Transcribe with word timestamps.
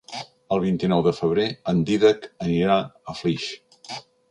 El 0.55 0.61
vint-i-nou 0.63 1.03
de 1.07 1.13
febrer 1.17 1.45
en 1.73 1.85
Dídac 1.91 2.27
anirà 2.47 2.81
a 2.81 3.17
Flix. 3.23 3.49